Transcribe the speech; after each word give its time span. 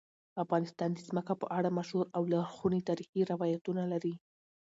افغانستان 0.43 0.89
د 0.93 0.99
ځمکه 1.09 1.33
په 1.41 1.45
اړه 1.57 1.69
مشهور 1.77 2.05
او 2.17 2.21
لرغوني 2.33 2.79
تاریخی 2.89 3.21
روایتونه 3.31 3.83
لري. 3.93 4.13